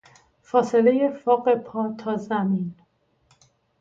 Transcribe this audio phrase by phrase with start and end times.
[0.43, 2.75] فاصله فاق پا تا زمین.